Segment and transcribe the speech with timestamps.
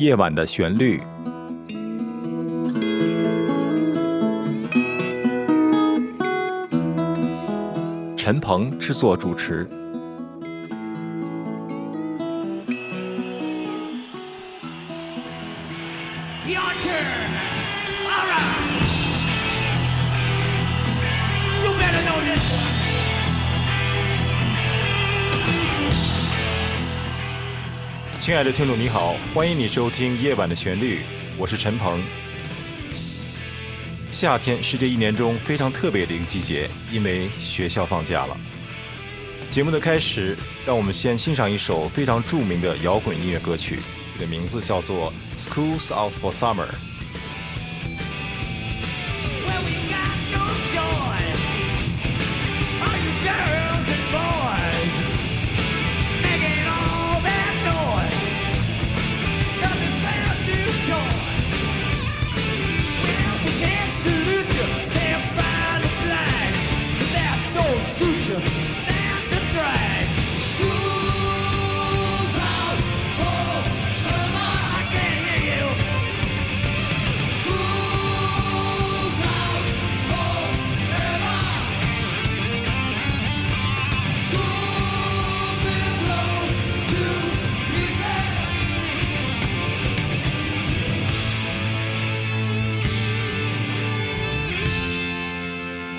[0.00, 0.98] 夜晚的旋律。
[8.16, 9.68] 陈鹏制作主持。
[28.30, 30.98] 亲爱的听众，你好，欢迎你收听《夜晚的旋律》，
[31.36, 32.00] 我是陈鹏。
[34.12, 38.36] 夏天是这一年中非常特别的一个季节，因为学校放假了。
[39.48, 43.80] 节目的开始，让我们先欣赏一首非常著名的摇滚音乐歌曲，
[44.20, 45.12] 的名字叫做
[45.44, 46.66] 《Schools Out for Summer》。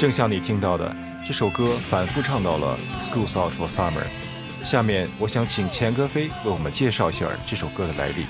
[0.01, 0.91] 正像你听到的，
[1.23, 4.07] 这首歌反复唱到了 “Schools Out for Summer”。
[4.63, 8.25] 下面，我想请钱歌飞为我们介绍一下这首歌的来历。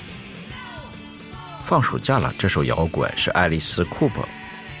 [1.64, 4.22] 放暑假了，这首摇滚是爱丽丝·库珀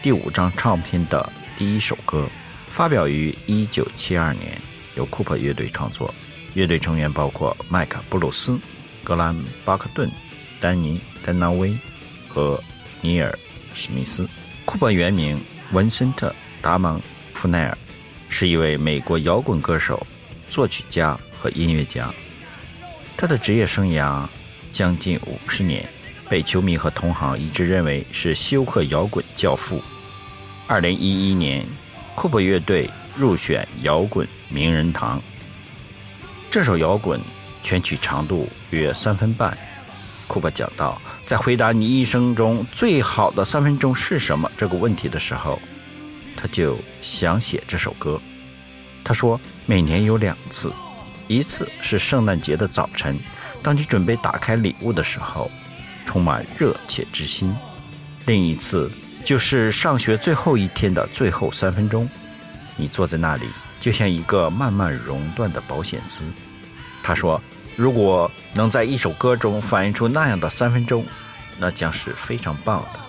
[0.02, 2.28] 第五张唱片的第一首歌，
[2.66, 4.60] 发表于1972年，
[4.94, 6.14] 由库珀乐队创作。
[6.52, 8.60] 乐队成员包括麦克·布鲁斯、
[9.02, 9.34] 格兰·
[9.64, 10.10] 巴克顿、
[10.60, 11.74] 丹尼·丹纳威
[12.28, 12.62] 和
[13.00, 13.30] 尼尔·
[13.74, 14.28] 史密斯。
[14.66, 15.40] 库珀原名
[15.72, 16.28] 文森特·
[16.62, 16.98] 达蒙·
[17.34, 17.76] 富奈尔，
[18.28, 20.06] 是一位美国摇滚歌手、
[20.48, 22.08] 作曲家和音乐家。
[23.16, 24.26] 他的职业生涯
[24.72, 25.84] 将近五十年，
[26.28, 29.82] 被球迷和同行一致认为是休克摇滚教父。
[30.68, 31.66] 二零一一年，
[32.14, 35.20] 库珀乐队入选摇滚名人堂。
[36.50, 37.20] 这首摇滚
[37.62, 39.56] 全曲长度约三分半。
[40.26, 45.60] 库珀讲到，在回答你一生中最好的三分钟是什么这个问题的时候，
[46.36, 48.20] 他就想写这首歌。
[49.04, 50.72] 他说，每年有两次，
[51.28, 53.18] 一次是圣诞节的早晨，
[53.62, 55.50] 当你准备打开礼物的时候，
[56.06, 57.52] 充满热切之心；
[58.26, 58.90] 另一次
[59.24, 62.08] 就是上学最后一天的最后三分钟，
[62.76, 63.46] 你坐在那里，
[63.80, 66.22] 就像一个慢慢熔断的保险丝。
[67.02, 67.42] 他说，
[67.76, 71.04] 如果能在一首歌中反映出那样的三分钟，
[71.58, 73.00] 那将是非常棒的。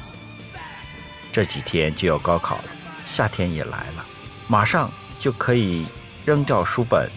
[1.32, 2.64] 这几天就要高考了，
[3.06, 4.06] 夏天也来了，
[4.48, 5.86] 马上就可以
[6.26, 7.10] 扔掉书本，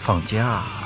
[0.00, 0.83] 放假。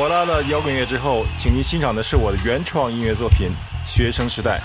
[0.00, 3.50] 火辣的摇滚乐之后，请您欣赏的是我的原创音乐作品
[3.86, 4.58] 《学生时代》。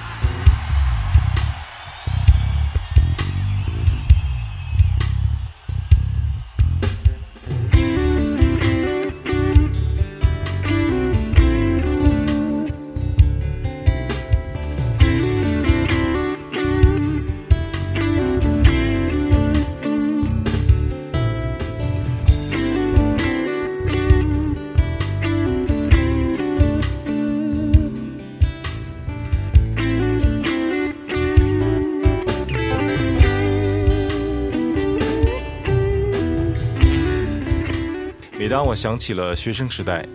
[38.55, 40.07] 当我想起了学生时代，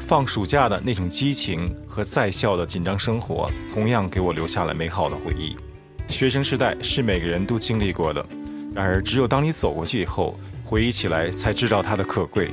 [0.00, 5.56] 放暑假的那种激情和在校的紧张生活，同样给我留下了美好的回忆。
[6.08, 8.26] 学生时代是每个人都经历过的，
[8.74, 12.50] 然而只有当你走过去以后，回忆起来才知道它的可贵。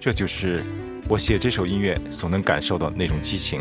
[0.00, 0.64] 这就是
[1.08, 3.60] 我写这首音乐所能感受到那种激情。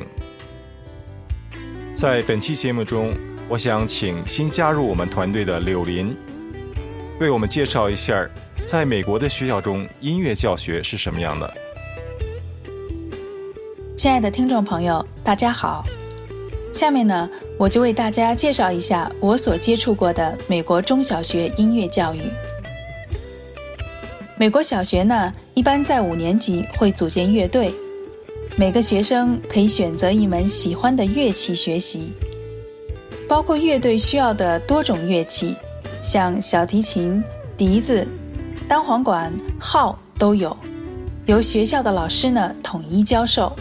[1.94, 3.14] 在本期节目中，
[3.48, 6.18] 我想请新加入我们团队的柳林，
[7.22, 8.28] 为我们介绍一下，
[8.66, 11.54] 在美国的学校中音乐教学是什么样的。
[13.96, 15.86] 亲爱的听众朋友，大家好。
[16.74, 17.30] 下面呢，
[17.60, 22.22] 我就为大家介绍一下我所接触过的美国中小学音乐教育。
[24.36, 27.72] 美国小学呢，一般在五年级会组建乐队，
[28.58, 32.14] 每个学生可以选择一门喜欢的乐器学习，
[33.28, 35.56] 包括乐队需要的多种乐器，
[36.02, 37.24] 像小提琴、
[37.56, 38.08] 笛子、
[38.68, 40.56] 单簧管、号都有，
[41.26, 43.54] 由学校的老师呢统一教授。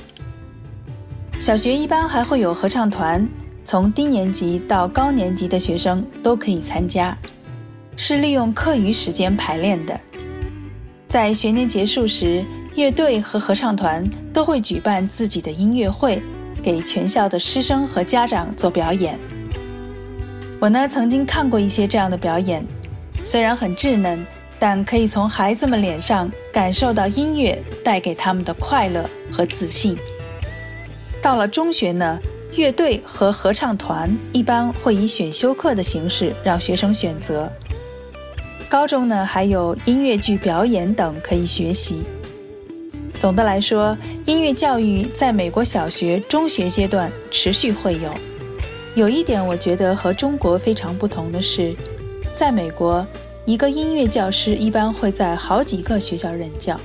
[1.39, 3.27] 小学一般还会有合唱团，
[3.65, 7.17] 从低年级到高年级的学生都可以参加，
[7.97, 9.99] 是利用课余时间排练的。
[11.09, 12.45] 在学年结束时，
[12.75, 16.23] 乐队和合唱团都会举办自己的音乐会，
[16.63, 19.19] 给全校的师生和家长做表演。
[20.61, 22.63] 我呢曾经看过一些这样的表演，
[23.25, 24.23] 虽然很稚嫩，
[24.59, 29.97] 但可以从孩子们脸上感受到音乐带给他们的快乐和自信。
[31.23, 32.21] 到了中学呢，
[32.57, 37.51] 乐队和合唱团一般会以选修课的形式让学生选择。
[38.69, 42.03] 高中呢，还有音乐剧表演等可以学习。
[43.19, 43.97] 总的来说，
[44.27, 48.13] 音乐教育在美国小学、中学阶段持续会有。
[48.95, 51.75] 有一点我觉得和中国非常不同的是，
[52.35, 53.07] 在美国，
[53.45, 56.79] 一个音乐教师一般会在好几个学校任教，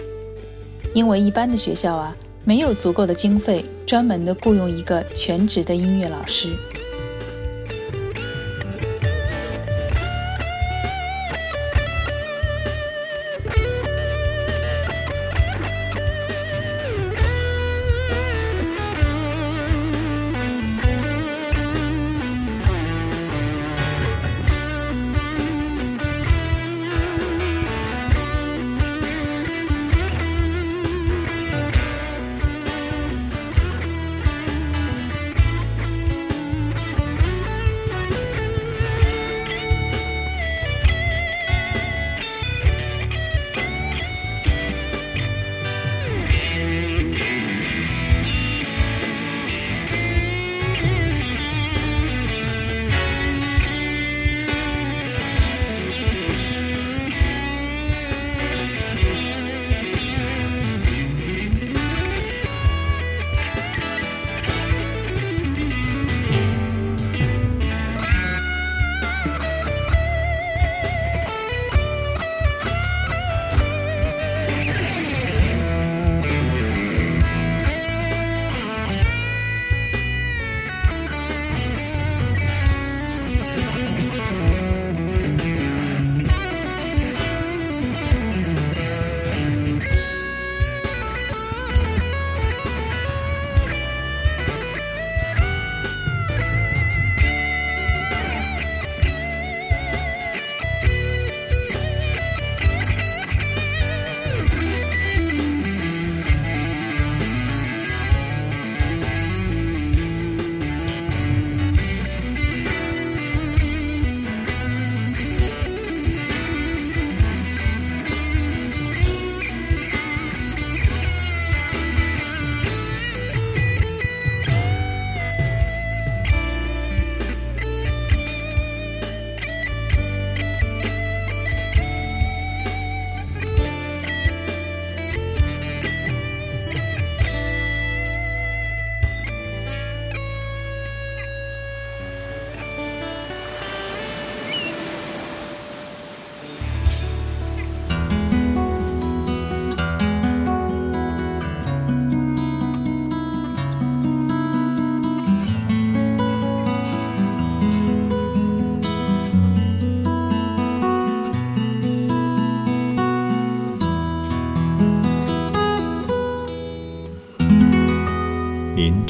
[0.93, 2.15] 因为一般的学校啊。
[2.47, 6.55] 没有足够的经费，专门的雇佣一个全职的音乐老师。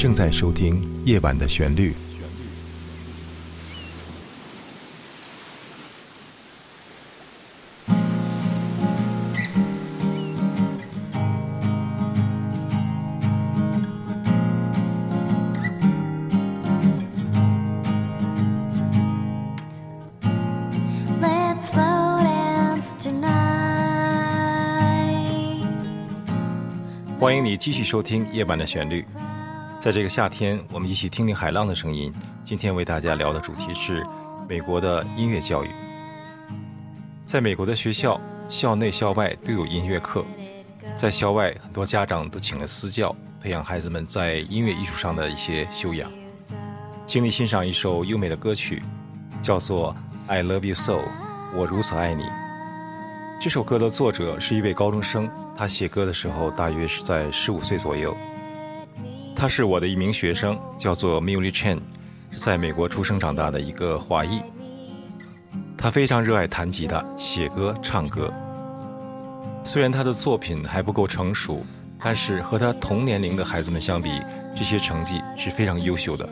[0.06, 1.90] 正在收听《夜晚的旋律》。
[27.18, 29.02] 欢迎你继续收听《夜晚的旋律》。
[29.86, 32.12] 在这个夏天，我们一起听听海浪的声音。
[32.42, 34.04] 今天为大家聊的主题是
[34.48, 35.70] 美国的音乐教育。
[37.24, 40.24] 在美国的学校，校内校外都有音乐课。
[40.96, 46.10] 在校外，很多家长都请了私教，培养孩子们在音乐艺术上的一些修养。
[47.06, 48.82] 请你欣赏一首优美的歌曲，
[49.40, 49.94] 叫做
[50.26, 50.94] 《I Love You So》，
[51.54, 52.24] 我如此爱你。
[53.40, 58.16] 这首歌的作者是一位高中生，他写歌的时候大约是在十五岁左右。
[59.36, 61.78] 他是我的一名学生，叫做 Milly Chen，
[62.30, 64.40] 是在美国出生长大的一个华裔。
[65.76, 68.32] 他非常热爱弹吉他、写歌、唱歌。
[69.62, 71.62] 虽然他的作品还不够成熟，
[72.02, 74.22] 但是和他同年龄的孩子们相比，
[74.56, 76.26] 这些成绩是非常优秀的。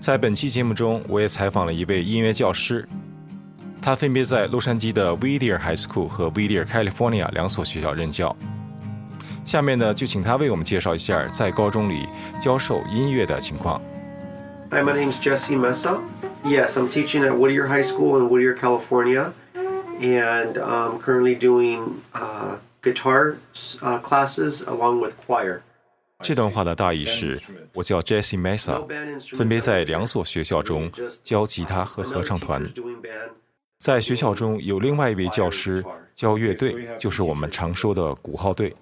[0.00, 2.86] 在本期节目中，我也采访了一位音乐教师，
[3.80, 8.36] 他分别在洛杉矶的 Whittier High School 和 Whittier California 两所学校任教。
[9.44, 12.06] 下面呢，就请他为我们介绍一下在高中里
[12.40, 13.80] 教授音乐的情况。
[14.70, 16.00] Hi, my name's Jesse Mesa.
[16.44, 19.32] Yes, I'm teaching at Whittier High School in Whittier, California,
[20.00, 23.36] and I'm currently doing uh, guitar
[23.80, 25.62] uh, classes along with choir.
[26.21, 27.39] 这段话的大意是：
[27.73, 28.85] 我叫 Jesse Mesa，
[29.35, 30.91] 分别在两所学校中
[31.23, 32.63] 教吉他和合唱团。
[33.77, 38.73] 在学校中有另外一位教师教乐队，就是我们常说的鼓号队。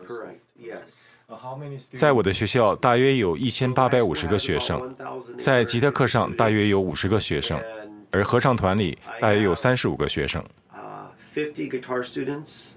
[1.93, 4.95] 在我的学校，大约有一千八百五十个学生，
[5.37, 7.61] 在吉他课上大约有五十个学生，
[8.11, 10.43] 而合唱团里大约有三十五个学生。
[11.33, 12.71] Fifty guitar students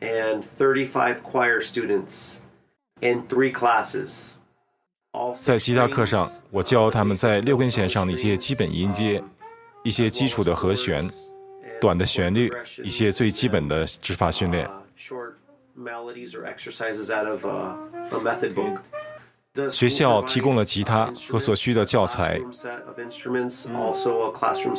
[0.00, 2.40] and thirty-five choir students
[5.34, 9.22] 在 six 吉他课上 strings,，我教他们在六根弦上的一些基本音阶，
[9.82, 11.08] 一些基础的和弦、
[11.80, 12.52] 短的旋律，
[12.84, 14.70] 一些最基本的指法训练 uh,。
[14.98, 15.32] short
[15.76, 17.74] melodies or exercises out of uh,
[18.12, 18.80] a method book.
[19.54, 22.38] The 学校提供了吉他和所需的教材
[24.32, 24.76] classroom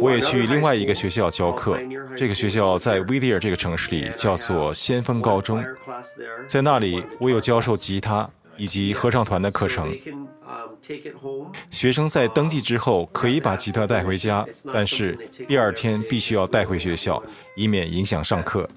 [0.00, 1.78] 我也去另外一个学校教课
[2.16, 3.10] 这个学校在 there.
[3.10, 5.64] 威利尔这个城市里叫做先锋高中。
[6.46, 9.94] 在那里我有教授吉他以及合唱团的课程。
[11.70, 15.12] 学生在登记之后可以把吉他带回家，但是
[15.46, 17.22] 第二天必须要带回学校，
[17.54, 18.68] 以免影响上课。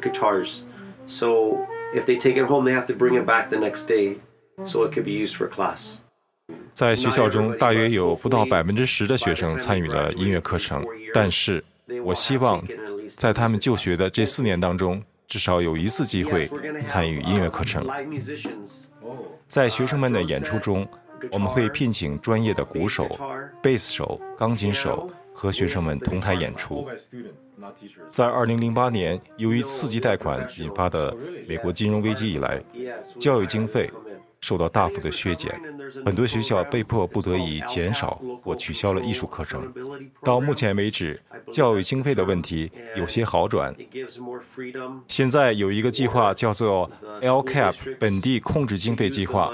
[0.00, 0.60] guitars.
[1.06, 4.18] So if they take it home, they have to bring it back the next day,
[4.64, 5.98] so it could be used for class.
[6.78, 11.62] 在学校中，大约有不到百分之十的学生参与了音乐课程，但是
[12.04, 12.64] 我希望
[13.16, 16.48] 在他们就学的这四年当中，至少有一次机会
[16.84, 17.84] 参与音乐课程。
[19.48, 20.86] 在学生们的演出中，
[21.32, 23.08] 我们会聘请专业的鼓手、
[23.60, 26.88] 贝斯手、钢琴手和学生们同台演出。
[28.08, 31.12] 在2008年，由于次级贷款引发的
[31.48, 32.62] 美国金融危机以来，
[33.18, 33.90] 教育经费
[34.40, 35.52] 受到大幅的削减，
[36.04, 39.72] 很多学校被迫不得已减少或取消了艺术课程。
[40.22, 41.20] 到目前为止，
[41.52, 43.74] 教育经费的问题有些好转。
[45.06, 46.90] 现在有一个计划叫做
[47.20, 49.52] LCAP 本地控制经费计划，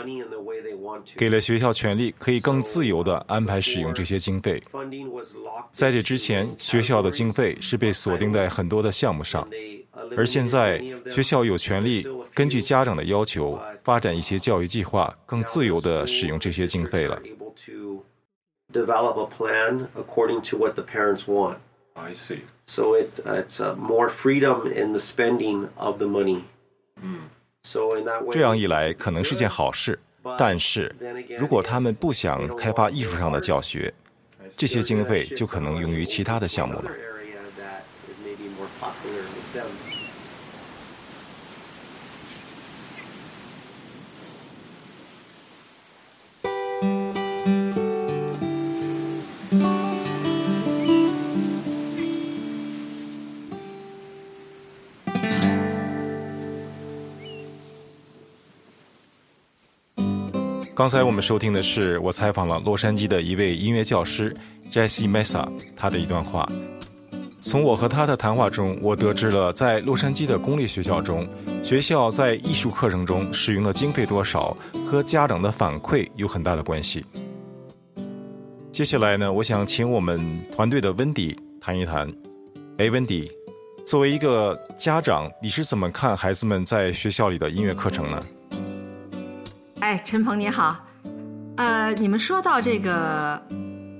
[1.16, 4.62] 给了学校权利，可以更自由地安排使用这些经费。
[5.70, 9.48] 在这之前，学校的经费是被锁定在很多的项目上，
[10.16, 17.22] 而现在学校有权利根据家长的要求发展一些教育计划，更自由地使用这些经费了。
[18.72, 21.58] Develop a plan according to what the parents want.
[21.92, 22.40] I see.
[22.66, 26.40] So it, uh, it's uh, more freedom in the spending of the money.
[27.62, 30.00] So in that way, 这样一来可能是件好事，
[30.36, 30.92] 但是
[31.38, 33.94] 如果他们不想开发艺术上的教学，
[34.56, 36.90] 这些经费就可能用于其他的项目了。
[60.76, 64.34] 刚才我们收听的是我采访了洛杉矶的一位音乐教师
[64.72, 66.48] Jesse Mesa 他的一段话。
[67.38, 71.28] 从我和他的谈话中，我得知了在洛杉矶的公立学校中，
[71.62, 77.06] 学校在艺术课程中使用的经费多少和家长的反馈有很大的关系。
[78.72, 82.08] 接下来呢，我想请我们团队的温迪谈一谈。
[82.78, 83.30] 哎，温迪，
[83.86, 88.20] 作为一个家长，你是怎么看孩子们在学校里的音乐课程呢？
[89.84, 90.74] 哎，陈鹏你好，
[91.58, 93.38] 呃，你们说到这个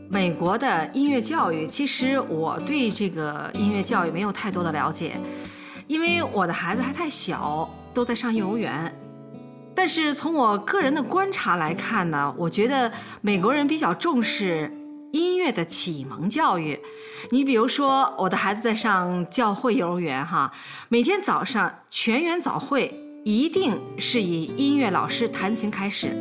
[0.08, 5.20] 美国的音乐教育，其实我对这个音乐教育没有太多的了解，
[5.86, 8.98] 因为我的孩子还太小，都在上幼儿园。
[9.75, 14.73] 但是从我个人的观察来看呢，我觉得美国人比较重视
[15.12, 16.80] 音乐的启蒙教育。
[17.30, 20.50] 你比如说，我的孩子在上教会幼儿园哈，
[20.88, 23.02] 每天早上全员早会。
[23.25, 26.15] 一定是以音乐老师弹琴开始，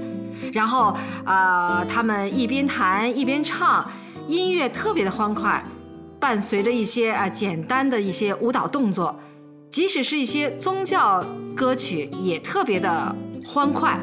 [0.53, 3.85] 然后啊、呃，他们一边弹一边唱，
[4.29, 5.61] 音乐特别的欢快，
[6.17, 9.19] 伴随着一些啊、呃、简单的一些舞蹈动作，
[9.69, 11.21] 即使是一些宗教
[11.53, 13.13] 歌曲也特别的
[13.45, 13.99] 欢快。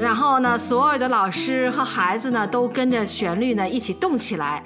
[0.00, 4.64] 然后呢，所有的老师和孩子呢都跟着旋律呢一起动起来。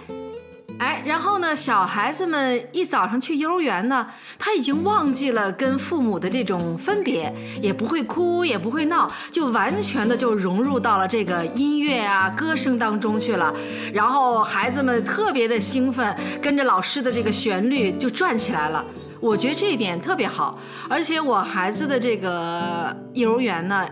[0.78, 4.06] 哎，然后呢，小孩子们一早上去幼儿园呢，
[4.38, 13.54] 他已经忘记了跟父母的这种分别，也不会哭，也不会闹，就完全的就融入到了这个音乐啊、歌声当中去了。
[13.92, 18.84] 然后孩子们特别的兴奋，跟着老师的这个旋律就转起来了。
[19.18, 20.58] 我觉得这一点特别好，
[20.90, 23.88] 而且我孩子的这个幼儿园呢，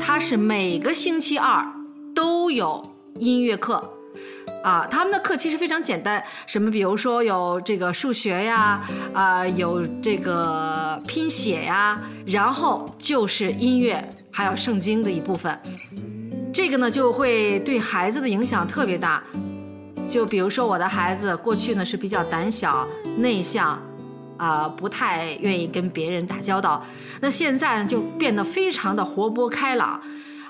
[0.00, 1.64] 它是每个星期二
[2.12, 2.84] 都有
[3.20, 3.93] 音乐课。
[4.64, 8.80] 啊，他们的课其实非常简单，什么比如说有这个数学呀，
[9.12, 15.60] 啊，有这个拼写呀，然后就是音乐，还有圣经的一部分。
[16.50, 19.22] 这个呢就会对孩子的影响特别大。
[20.08, 23.78] 就比如说我的孩子过去呢是比较胆小内向，
[24.38, 26.82] 啊、不太愿意跟别人打交道，
[27.20, 30.00] 那现在呢就变得非常的活泼开朗。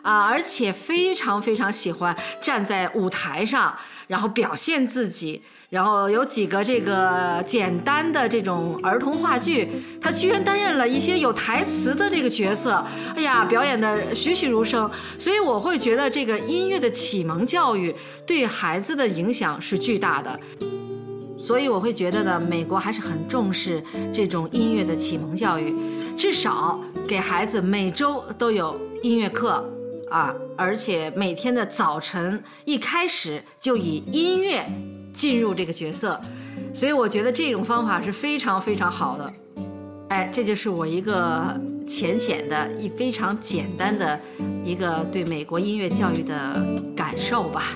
[0.05, 3.75] 啊，而且非常非常喜欢站在舞台上，
[4.07, 5.43] 然后表现自己。
[5.71, 9.69] 然后有几个这个简单的这种儿童话剧，
[10.01, 12.85] 他居然担任了一些有台词的这个角色。
[13.17, 14.89] 哎呀，表演的栩栩如生。
[15.19, 17.93] 所以我会觉得这个音乐的启蒙教育
[18.25, 20.39] 对孩子的影响是巨大的。
[21.37, 25.75] 所以我会觉得呢，美国还是很重视这种音乐的启蒙教育，
[26.17, 29.69] 至少给孩子每周都有音乐课。
[30.15, 34.65] 啊，而且每天的早晨一开始就以音乐
[35.13, 36.21] 进入这个角色，
[36.73, 39.33] 所以我觉得这种方法是非常非常好的。
[40.11, 44.21] 哎，这就是我一个浅浅的、一非常简单的
[44.65, 47.75] 一个对美国音乐教育的感受吧。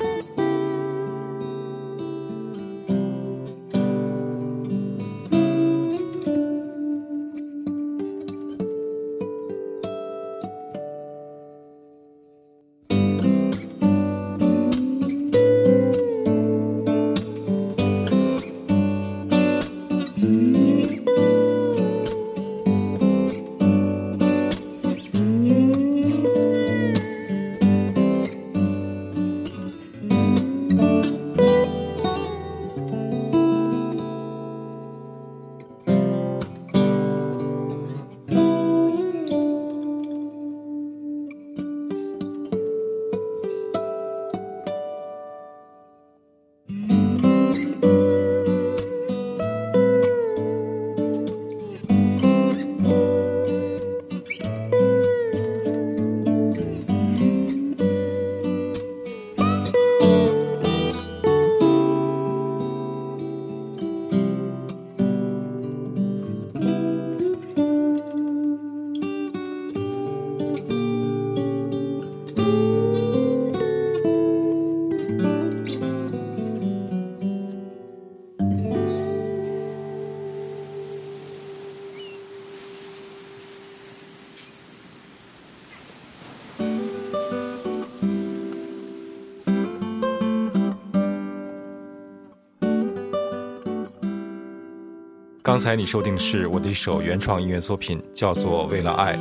[95.48, 99.16] 刚才你收听的是我的一首原创音乐作品，叫做《为了爱》。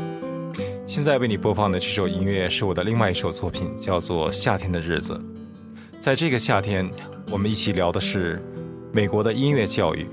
[0.86, 5.14] 现在为你播放的这首音乐是我的另外一首作品，叫做《夏天的日子》。
[6.02, 6.86] 在这个夏天，
[7.32, 8.44] 我们一起聊的是
[8.92, 10.06] 美国的音乐教育。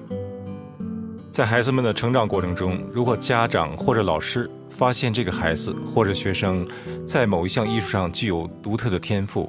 [1.33, 6.64] 在孩子们的成长过程中，如果家长或者老师发现这个孩子或者学生
[7.05, 9.48] 在某一项艺术上具有独特的天赋，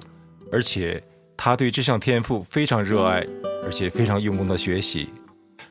[0.51, 0.99] 而且
[1.37, 3.23] 他对这项天赋非常热爱，
[3.63, 5.09] 而且非常用功的学习，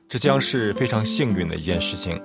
[0.09, 2.21] 这将是非常幸运的一件事情，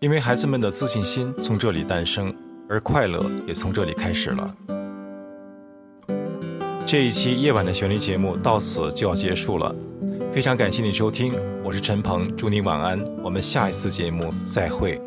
[0.00, 2.34] 因为孩子们的自信心从这里诞生，
[2.68, 4.54] 而快乐也从这里开始了。
[6.84, 9.74] 这一期夜晚的旋律节目到此就要结束了，
[10.32, 15.00] 非常感谢你收听，我是陈鹏，祝你晚安，我们下一次节目再会。